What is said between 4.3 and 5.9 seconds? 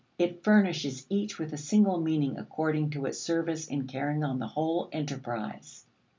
the whole enterprise.